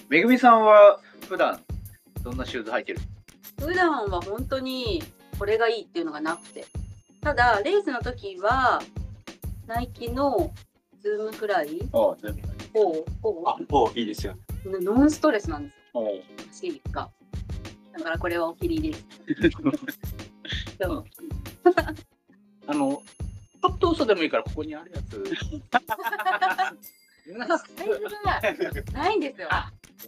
[0.10, 1.60] めぐみさんは普段
[2.24, 3.00] どんなシューズ履いてる？
[3.60, 5.04] 普段は本当に
[5.38, 6.66] これがいいっていうのがなくて。
[7.22, 8.82] ただレースの時は
[9.68, 10.54] ナイキの
[11.02, 12.42] ズームフライああ、全部。
[12.80, 14.34] ををあおいいですよ。
[14.66, 16.02] ねノンストレスなんですよ。
[16.02, 17.10] お走りが
[18.00, 18.96] だからこれはお気に入り
[22.68, 23.02] あの、
[23.62, 25.24] ちょっと嘘でもいいから、ここにあるやつ。
[27.76, 28.42] サイズが
[28.94, 29.50] ないんですよ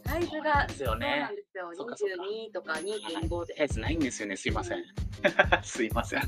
[0.06, 1.36] サイズがですよそうなねん。
[1.36, 4.84] ですよそっかそっか22とか2.5でやつないんですよね、すいません。
[5.64, 6.22] すいません。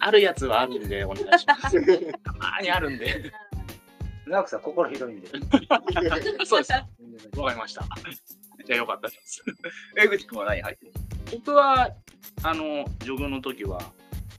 [0.00, 1.76] あるやつはあるんで、お願いします。
[2.24, 3.30] たまにあるんで。
[4.26, 5.28] 長くさん心広いんで。
[6.46, 6.72] そうです。
[6.72, 7.84] わかりました。
[8.70, 9.42] じゃあよかったです。
[9.98, 10.92] 江口君は何入ってる
[11.32, 11.90] 僕は、
[12.44, 13.82] あの、ジョグの時は、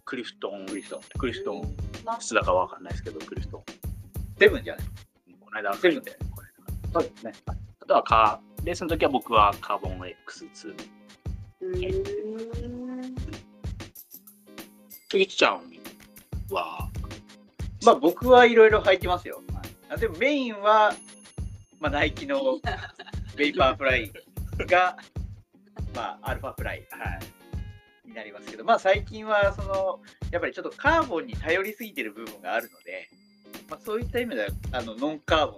[0.05, 1.65] クリフトン、クリフトン、クリフトン、い
[2.21, 3.63] つだかわかんないですけど、クリフトン。
[4.39, 4.85] セブンじゃない
[5.41, 6.17] この間、セブンで。
[6.93, 7.33] そうですね。
[7.81, 10.75] あとはカー、レースの時は僕はカーボン X2。
[11.59, 13.15] うーん
[15.09, 15.61] キキちゃん
[16.49, 16.89] は、
[17.83, 19.43] まあ僕はいろいろ履いてますよ。
[19.89, 20.93] あでもメインは、
[21.81, 22.61] まあ、ナイキの
[23.41, 24.11] ベイパーフライ
[24.69, 24.95] が、
[25.95, 27.19] まあ、アルファフライ、は
[28.05, 29.99] い、になりますけど、まあ最近はその
[30.29, 33.09] やっぱりちょっとカーボンに頼りすぎてる部分があるので、
[33.67, 35.57] まあ、そういった意味ではあのノンカーボ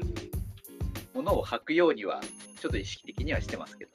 [0.00, 2.22] のものを履くようには
[2.58, 3.90] ちょっと意識的にはしてますけど。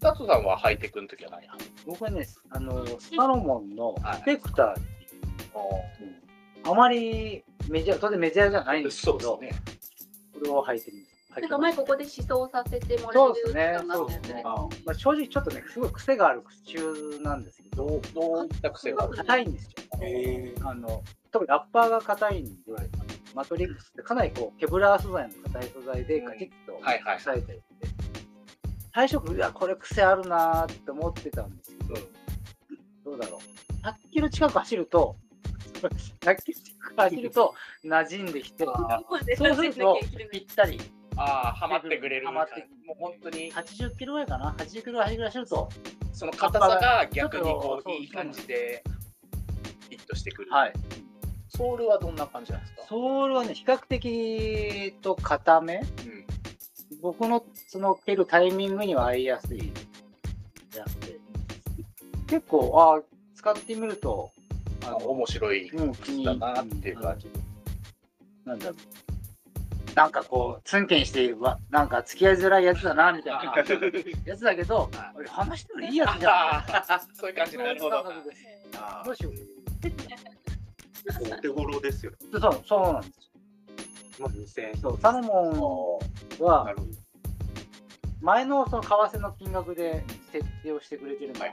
[0.00, 1.50] タトさんはハイテクの時は何や？
[1.84, 5.20] 僕はね、あの、サロモンのはいスペクターっていう、
[6.64, 9.60] あまりメジャー、当然メジャーじゃないんですけど、そうですね。
[10.32, 11.05] これを履いてるんです。
[11.40, 13.88] なんか前ここで思想させてもらそうえるですね。
[13.88, 14.42] なそうですね。
[14.44, 19.70] まあ、正直ちょっとね、すごい癖がある靴中なんですけど、どういった癖が硬いんですよ。
[20.02, 22.50] へあの特にラッパーが硬いんで、
[23.34, 27.16] マトリックスってかなりこうケブラー素材の硬い素材でガチッとはいはい。
[27.16, 27.88] 押さえてるんで、
[28.94, 31.94] 最初、うわ、これ癖あるなーって思ってたんですけど、
[33.04, 33.56] どうだろう。
[33.86, 35.16] 100キロ近く走ると、
[36.22, 39.98] 100キロ近く走ると馴染んできて、そうすると
[40.32, 40.80] ぴったり、
[41.16, 42.26] ああ、ハマってくれる。
[42.26, 45.68] ハマってもう本当に、80キロぐらいかな、80キロぐらい走ると、
[46.12, 48.82] その硬さが逆にこう、いい感じで
[49.86, 50.50] フィットしてくる。
[50.50, 50.72] はい。
[51.48, 52.82] ソールはどんな感じなんですか？
[52.88, 55.76] ソールはね、比較的と硬め。
[55.76, 56.26] うん。
[57.00, 59.72] 僕のその蹴るタイミングには合いやすい
[60.70, 61.18] じゃなくて、
[62.28, 63.02] 結構、ああ、
[63.34, 64.30] 使ってみると、
[64.84, 67.28] あの面白いうん、気にだなっていう感じ。
[68.44, 68.76] なんだろう。
[69.96, 73.54] なんかこう、ツンケンしてわ、なんか付き合いづらいやつだな、みたいな
[74.26, 76.64] やつだけど、俺話してもいいやつじゃん。
[77.16, 78.02] そういう感じなるほど。
[78.02, 78.42] 感覚です
[78.76, 79.32] あどうしよう。
[81.32, 82.12] お手頃ですよ。
[82.30, 84.70] そう、そうなんですまあ、2000円。
[84.72, 84.76] よ。
[84.82, 85.98] そう、サロモ
[86.40, 86.74] ンは。
[88.20, 91.50] 前のその為替の金額で設定をしてくれてるので、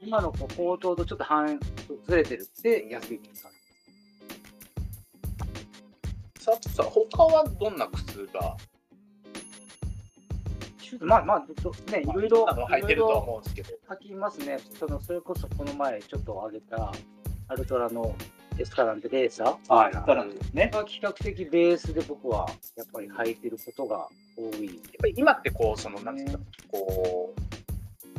[0.00, 1.60] 今のこう高騰とちょっと半
[2.06, 3.63] ずれてるって安い金額。
[6.44, 8.54] さてさ、他はどんな靴が？
[11.00, 13.70] まあまあ、どね、いろいろ履いてるとは思うんですけど。
[13.88, 14.58] 書きますね。
[14.78, 16.92] そのそれこそこの前ちょっと上げた
[17.48, 18.14] アルトラの
[18.58, 19.74] エスカランテレーサー？
[19.74, 20.70] はい、そうなんですね。
[20.70, 24.66] が比較的ベースで僕はやっぱり履いてることが多い。
[24.66, 26.38] やっぱり今ってこう、その、なんつうか、
[26.70, 27.40] こう、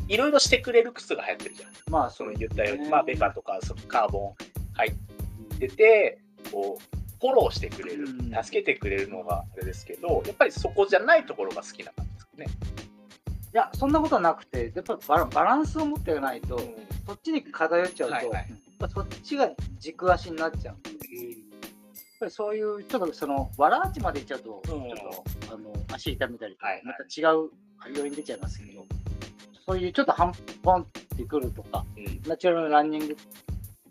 [0.08, 1.70] いろいろしてくれる靴が流行ってるじゃん。
[1.92, 4.34] まあ、その言ったように、ねまあ、ベカとか、そのカーボン
[4.74, 6.18] 入ってて、
[6.50, 12.46] こう、フォローしてくれるうん、助けてくれるのがあれですけど、やっぱりそこじゃないところが好きな感じですかね。
[13.54, 16.74] いや、そんなことはなくて、やっぱりバラバランスを持ってないと、うん。
[17.06, 18.34] そっちに偏っちゃうと、はいはい。
[18.34, 18.46] やっ
[18.78, 20.74] ぱそっちが軸足になっちゃう。
[20.74, 24.88] やっぱりそういう、ちょっとその、わらあちまでいっちゃうと、ちょうんっ
[25.48, 27.50] と、あの、足痛めたりとか、また違う
[27.94, 28.84] 要因出ちゃいますけど、
[29.66, 32.22] そういうちょっと半ポンってくるとか、うん。
[32.28, 33.16] ナチュラルランニング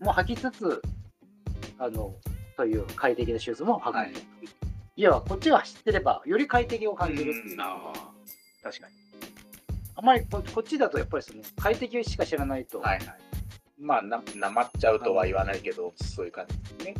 [0.01, 0.81] も履きつつ、
[1.79, 2.13] あの、
[2.57, 3.95] そういう快適なシューズも履く。
[3.97, 4.13] はい
[5.27, 7.57] こっちが走ってれば、より快適を感じるっていう。
[8.63, 8.93] 確かに。
[9.97, 13.07] あまりここっちだと、やっぱりその快適しか知らないと、はいはい。
[13.77, 16.95] まあ、な、なまっちゃうとは言わないけど、そういう感じですね。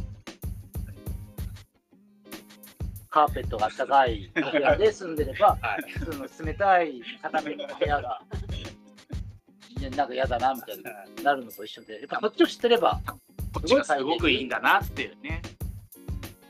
[3.09, 5.91] カーペットが暖かい部屋で住んでれば、 はい。
[5.97, 8.21] その冷たい畳の部屋が、
[9.79, 10.83] いやなんか嫌だなみたいに
[11.23, 12.99] なるのと一緒で、やっぱそっちを知ってれば、
[13.55, 15.41] こっちがすごくいいんだなっていうね。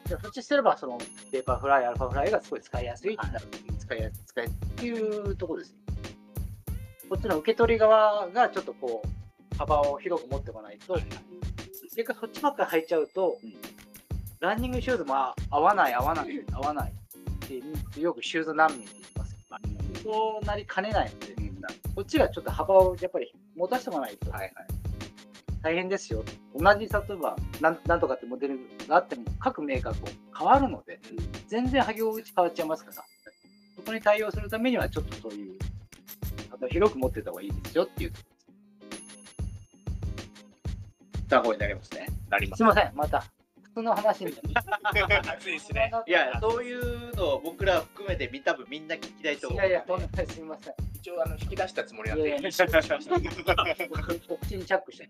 [0.10, 0.98] でそっち知ってれば、その
[1.32, 3.48] ベイパーフライ、アルファフライがすごい使いやすいってなる、
[3.80, 5.78] 使いやすい、使いっていうところですね。
[7.08, 10.98] こっちの受け取り側がちょっとこう、幅を広く持っておかないと、
[11.96, 13.38] 結果そっちばっかり履いちゃうと、
[14.40, 21.36] ランニングシューズもあ合わない、合わない、合わないってよくシューズ難民って言いますけど、そうなりかねないので、
[21.96, 24.30] こっちがちょっと幅をやっぱり持たせておかないと。
[24.32, 24.54] はいはい。
[25.66, 26.24] 大変ですよ。
[26.56, 31.00] 同じ例えばなんなんとかってモデルがあっても各メーカーこう変わるので、
[31.48, 33.04] 全然履き心地変わっちゃいますから、
[33.76, 35.58] そこに対応するためにはちょっとそういう、
[36.70, 38.14] 広く持ってた方がいいですよっていう。
[41.28, 42.10] 参考になりますね。
[42.30, 43.22] なりますすいません、また
[43.64, 44.34] 普通の話に。
[45.28, 45.92] 暑いですね。
[46.06, 49.60] いや、そういうのを僕ら含めてみ多分みんな聞きたいと思う。
[49.62, 50.95] いやいや、とんでもないすみません。
[51.06, 53.16] 一応あの引き出したつもりなんで、いやいやいい仕事しました。
[53.16, 55.08] い口にチャックして。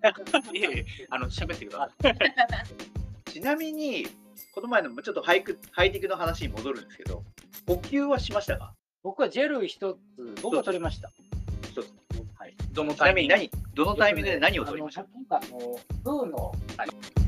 [0.53, 3.31] えいえあの喋ってください。
[3.31, 4.05] ちなみに、
[4.53, 7.23] この前のちょっとハイクハイテクの話に戻るんですけど、
[7.65, 9.97] 呼吸はしましたか僕はジェル一つ、
[10.41, 11.13] 僕は取りました。
[11.71, 11.93] 一つ。
[12.38, 12.53] はい。
[12.73, 17.25] どのタイミング何、どのタイミングで何を取りましたあのなんかあの、ブーの、それ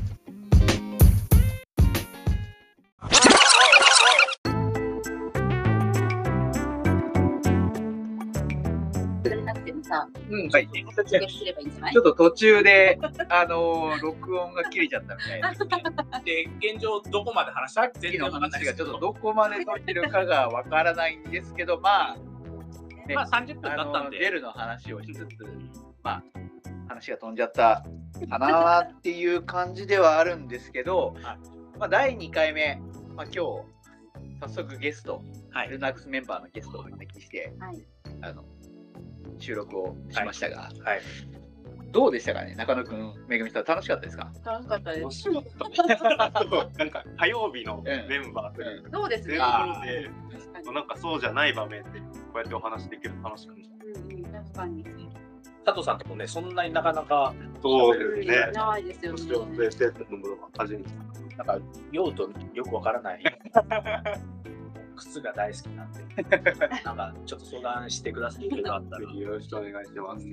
[9.88, 10.68] さ、うん、はい。
[10.68, 11.92] 告知すればいいんじゃない？
[11.92, 12.98] ちょっと途中で、
[13.28, 15.68] あのー録音が切れちゃったみたいですね。
[16.24, 17.82] で、現状どこまで話した？
[17.82, 22.16] さっきの話がちょっとどこまで取ってるかがわからないんですけど、まあ、
[23.06, 24.18] ねまあ30分あだったんで。
[24.18, 25.28] のジェルの話をしつつ、
[26.02, 26.22] まあ、
[26.88, 27.84] 話が飛んじゃった
[28.28, 31.38] かなっていう感じではあるんですけど、はい
[31.78, 32.80] まあ、第2回目、
[33.14, 33.38] まあ、今日、
[34.40, 35.22] 早速ゲスト、
[35.52, 35.68] はい。
[35.68, 37.78] ルナックスメンバーのゲストをお招きして、はい
[38.20, 38.44] あの
[39.38, 41.00] 収録をしましたが、はい。
[41.90, 44.30] どうでしたかね、中野くん、めぐみさん、楽しかったですか？
[44.44, 45.30] 楽しかったです。
[46.78, 49.38] なんか火曜日のメンバーといううんそうですね。
[49.38, 54.84] なんかそうじゃない場面でこうやってお話できると楽しくてうんうん、確かに。
[55.64, 58.50] 佐藤さんともね、そんなになかなか、そうですね。
[58.52, 59.12] ないですよ
[59.46, 59.68] ね。
[61.36, 61.58] なんか、
[61.92, 63.22] 用途よくわからない。
[64.98, 66.04] 靴が大好きなんで、
[66.84, 68.46] なんかちょっと相談してください。
[68.46, 70.26] いろいろあったらよろしくお願いします。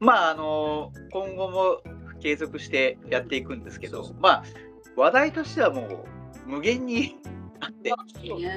[0.00, 1.82] まあ、あの今後も
[2.20, 4.44] 継続してやっていくんですけど、まあ、
[4.96, 7.37] 話題としてはもう無限にあ
[7.78, 7.92] って、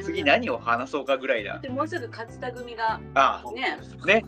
[0.04, 1.60] 次何を話そうかぐらいだ？
[1.60, 4.26] でもうすぐ勝田組があね、あ、ね、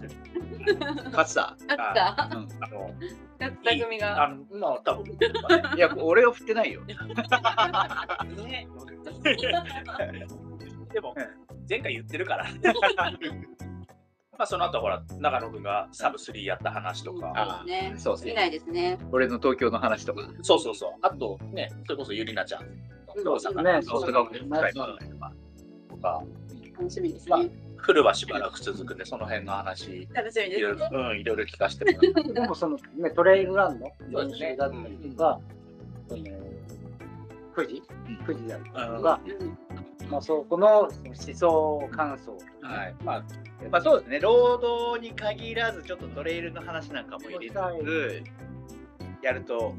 [1.11, 1.57] 勝田。
[1.67, 2.93] 勝田、うんあの、
[3.39, 4.23] 勝田組あが。
[4.23, 5.05] あ、多分、
[5.75, 6.81] いや、俺は振ってないよ。
[6.85, 6.97] ね。
[10.93, 11.15] でも、
[11.69, 12.45] 前回言ってるから。
[14.35, 18.97] まあ、その後ほら、長野君がサブ3やった話とか、あね、そうですね見ないですね。
[19.11, 20.27] 俺の東京の話とか。
[20.41, 22.63] そうそうそう、あとね、それこそゆりなちゃん
[23.21, 23.71] の大阪のね。
[23.71, 25.33] 大阪の深い話とか、
[25.89, 26.23] とか
[26.77, 27.49] 楽しみですまあね。
[27.77, 30.89] フルはしばらく続くんで、その辺の話、楽しみでいろいろ、すね。
[30.93, 32.33] うん、いろいろ聞かせてもらって。
[32.33, 35.39] でもその、ね、トレイルランドそうですねだったりとか、
[36.07, 36.23] その
[37.55, 37.83] 富士
[38.25, 38.47] 富士？
[38.47, 39.57] だったりとか、うん。
[40.09, 42.37] まあ、そこの思想感想。
[42.61, 42.95] はい。
[43.03, 43.23] まあ、
[43.71, 44.19] まあ、そうですね。
[44.19, 48.23] 労働に限らず、ちょっとトレイルの話なんかも入れつつ、
[49.23, 49.73] やると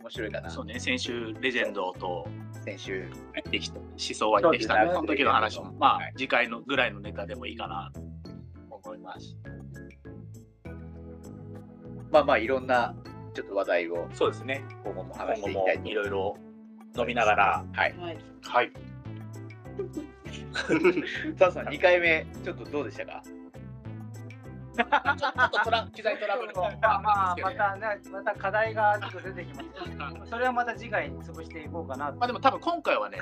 [0.00, 0.50] 面白いかな。
[0.50, 2.26] そうね、先週、レジェンドと
[2.64, 3.06] 先週。
[3.34, 8.00] 入ってきた、思想は入ってきたねそうの時の話も、まあはい、次回のぐらいのネタでもいいかなと
[8.70, 9.36] 思います。
[12.10, 12.94] まあまあ、いろんな
[13.34, 16.36] ちょっと話題をそうですね、今後も今話して後もいきたいといろいろ
[16.96, 17.94] 飲みながら、はい。
[17.98, 18.18] はい。
[18.42, 18.72] はい。
[21.38, 23.22] サンさん、2回目、ちょっとどうでしたか？
[24.78, 29.62] ちょっとトラ機材トラブルもまあまあ、またね、また課題がちょっと出てきま
[30.24, 30.30] す。
[30.30, 32.18] それはまた次回に潰していこうかなと。
[32.18, 33.18] まあでも多分今回はね、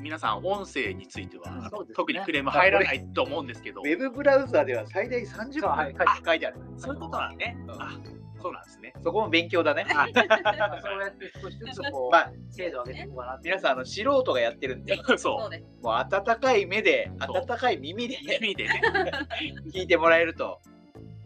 [0.00, 6.58] 皆さん音声については、ね特にクレーム入らないと思うんですけど、ウェブブラウザでは最大30そうはい分書いてある。
[6.76, 7.56] そういうことなんね。
[7.68, 7.98] うんあ、
[8.40, 8.92] そうなんですね。
[9.02, 9.86] そこも勉強だね。
[9.90, 13.40] そうやって少しずつこう、まあ、精度を上げていこうかなと。
[13.44, 15.84] 皆さん、あの素人がやってるんで、そ そう。
[15.84, 18.18] もう温かい目で、そう温かい耳でう。
[18.34, 18.82] 意味でね、
[19.74, 20.60] 聞いてもらえると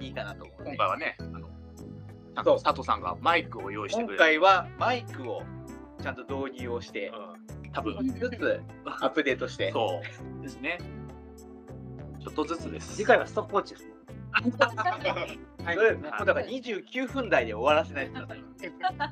[0.03, 1.49] いいかなと思う、今回はね、あの
[2.35, 5.43] ちゃんと佐藤さんがマイクを用意して今くれて、回はマイクを
[6.03, 8.09] ちゃんと導入をして、うん、多分。
[8.09, 10.03] ずつ アップデートして、そ
[10.41, 10.43] う。
[10.43, 10.79] ですね。
[12.21, 12.97] ちょっとずつです。
[12.97, 13.92] 次回はストップウォッチですね。
[15.65, 18.21] はい、だから29分台で終わらせないと、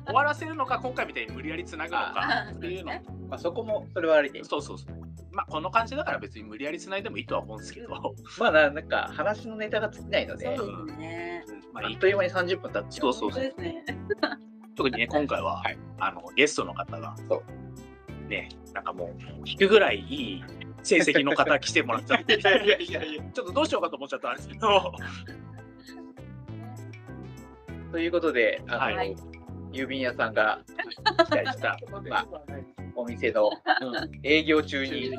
[0.05, 2.91] 終わらせるのか、今回みたいに無理やりつなぐのかっていうの。
[3.29, 4.95] まあ、そこもそれはありで、そうそうそう。
[5.31, 7.87] まあ、この感じだから別に無理やりつないでもいいとは思うんですけど、
[8.39, 11.45] まあななんか話のネタが尽きないので、そうですね。
[11.71, 12.91] まああっという間に30分経っちゃう。
[12.91, 13.43] そうそうそう。
[13.43, 13.85] ですね。
[14.75, 15.77] 特にね、今回は、はい。
[15.99, 17.43] あのゲストの方がそ、
[18.27, 19.09] ね、なんかもう、
[19.45, 20.43] 引くぐらいいい
[20.83, 23.23] 成績の方来てもらっちゃって、いやいやいやいや。
[23.33, 24.93] ちょっとどうしようかと思っちゃったんですけど、
[27.91, 29.15] ということで、あの、はい。
[29.71, 30.59] 郵便屋さんが
[31.25, 31.77] 来たりした、
[32.09, 32.27] まあ、
[32.95, 33.49] お店の
[34.21, 35.17] 営業中に、ね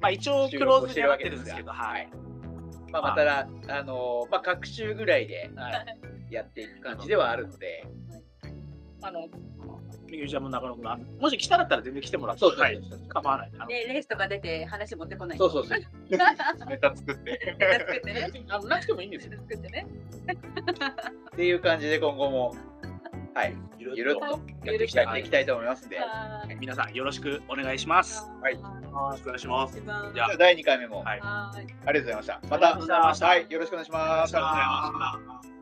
[0.00, 2.08] まあ一応クローズにはなってるんですけど、はい。
[2.92, 3.82] まあ、またら、あ。
[3.82, 6.34] のまあ、各週ぐらいではい。
[6.34, 7.86] やっていく感じではあるので、
[9.02, 9.28] あの、
[10.10, 13.50] みゆちゃんも中野君が、もし来たらったら全然来てもらって、はい、構わない。
[13.68, 15.38] で、レースとか出て話持ってこない。
[15.38, 15.78] そうそうそう。
[16.10, 17.56] ネタ作って。
[17.78, 18.30] 作ってね。
[18.48, 19.38] あのなくてもいいんですよ。
[19.38, 19.86] 作ってね。
[21.32, 22.56] っていう感じで今後も、
[23.34, 28.22] はい、ゆゆるっとやっていきたいやっていきたいと思いますんで、はい皆さんよろしくお願いします。
[28.40, 28.60] はいよ
[28.92, 29.80] ろしくお願いします。
[30.14, 32.40] じゃあ第2回目もはいありがとうございました。
[32.48, 34.36] また、ありがとうございましたはい、よろしくお願いします。
[34.36, 35.55] ありがとうございました。